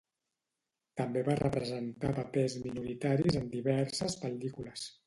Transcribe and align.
També 1.01 1.23
va 1.27 1.35
representar 1.41 2.15
papers 2.21 2.57
minoritaris 2.65 3.41
en 3.43 3.49
diverses 3.57 4.23
pel·lícules. 4.27 4.93